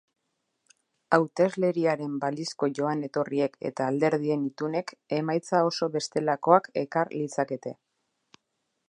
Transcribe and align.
Hautesleriaren 1.17 2.15
balizko 2.23 2.69
joan-etorriek 2.79 3.59
eta 3.71 3.89
alderdien 3.91 4.49
itunek 4.49 4.89
emaitza 5.21 5.63
oso 5.71 5.91
bestelakoak 5.99 6.71
ekar 6.87 7.17
litzakete. 7.21 7.77